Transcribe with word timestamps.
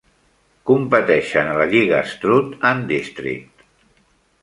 Competeixen 0.69 1.51
a 1.51 1.53
la 1.61 1.69
Lliga 1.75 2.01
Stroud 2.15 2.59
and 2.73 2.91
District. 2.97 3.67